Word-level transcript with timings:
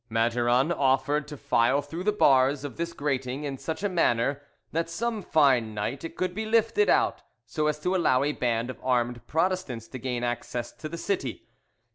Maduron 0.09 0.71
offered 0.71 1.27
to 1.27 1.37
file 1.37 1.83
through 1.83 2.03
the 2.05 2.11
bars 2.11 2.63
of 2.63 2.75
this 2.75 2.91
grating 2.91 3.43
in 3.43 3.59
such 3.59 3.83
a 3.83 3.87
manner 3.87 4.41
that 4.71 4.89
some 4.89 5.21
fine 5.21 5.75
night 5.75 6.03
it 6.03 6.15
could 6.17 6.33
be 6.33 6.43
lifted 6.43 6.89
out 6.89 7.21
so 7.45 7.67
as 7.67 7.77
to 7.79 7.95
allow 7.95 8.23
a 8.23 8.31
band 8.31 8.71
of 8.71 8.79
armed 8.81 9.23
Protestants 9.27 9.87
to 9.89 9.99
gain 9.99 10.23
access 10.23 10.71
to 10.71 10.89
the 10.89 10.97
city. 10.97 11.45